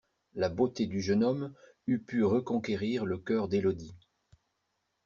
[0.33, 1.53] La beauté du jeune homme
[1.85, 3.93] eût pu reconquérir le cœur d'Élodie.